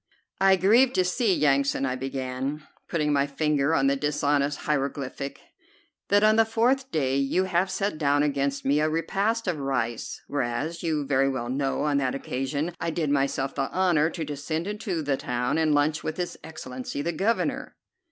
"I 0.39 0.55
grieve 0.55 0.93
to 0.93 1.05
see, 1.05 1.31
Yansan," 1.39 1.85
I 1.85 1.95
began, 1.95 2.63
putting 2.89 3.13
my 3.13 3.27
finger 3.27 3.75
on 3.75 3.85
the 3.85 3.95
dishonest 3.95 4.61
hieroglyphic, 4.61 5.39
"that 6.07 6.23
on 6.23 6.37
the 6.37 6.43
fourth 6.43 6.89
day 6.91 7.17
you 7.17 7.43
have 7.43 7.69
set 7.69 7.99
down 7.99 8.23
against 8.23 8.65
me 8.65 8.79
a 8.79 8.89
repast 8.89 9.47
of 9.47 9.59
rice, 9.59 10.19
whereas 10.27 10.81
you 10.81 11.05
very 11.05 11.29
well 11.29 11.49
know 11.49 11.81
on 11.83 11.97
that 11.99 12.15
occasion 12.15 12.73
I 12.79 12.89
did 12.89 13.11
myself 13.11 13.53
the 13.53 13.69
honor 13.69 14.09
to 14.09 14.25
descend 14.25 14.65
into 14.65 15.03
the 15.03 15.17
town 15.17 15.59
and 15.59 15.71
lunch 15.71 16.03
with 16.03 16.17
his 16.17 16.35
Excellency 16.43 17.03
the 17.03 17.11
Governor." 17.11 17.75